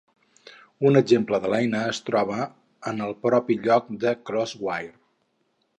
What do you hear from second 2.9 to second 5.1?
en el propi lloc de CrossWire.